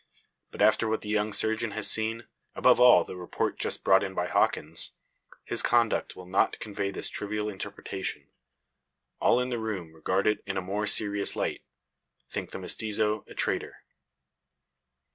[0.49, 4.15] But after what the young surgeon has seen above all the report just brought in
[4.15, 4.93] by Hawkins
[5.45, 8.25] his conduct will not convey this trivial interpretation.
[9.19, 11.61] All in the room regard it in a more serious light
[12.31, 13.83] think the mestizo is a traitor.